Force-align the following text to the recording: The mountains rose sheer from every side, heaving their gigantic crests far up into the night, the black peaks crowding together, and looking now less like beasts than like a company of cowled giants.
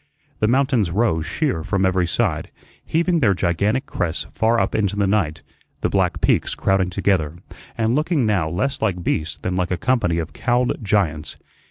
The 0.39 0.47
mountains 0.47 0.89
rose 0.89 1.27
sheer 1.27 1.63
from 1.63 1.85
every 1.85 2.07
side, 2.07 2.49
heaving 2.83 3.19
their 3.19 3.35
gigantic 3.35 3.85
crests 3.85 4.25
far 4.33 4.59
up 4.59 4.73
into 4.73 4.95
the 4.95 5.05
night, 5.05 5.43
the 5.81 5.89
black 5.91 6.21
peaks 6.21 6.55
crowding 6.55 6.89
together, 6.89 7.35
and 7.77 7.93
looking 7.93 8.25
now 8.25 8.49
less 8.49 8.81
like 8.81 9.03
beasts 9.03 9.37
than 9.37 9.55
like 9.55 9.69
a 9.69 9.77
company 9.77 10.17
of 10.17 10.33
cowled 10.33 10.83
giants. 10.83 11.37